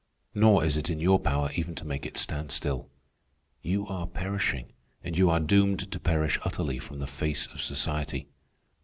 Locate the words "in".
0.89-0.99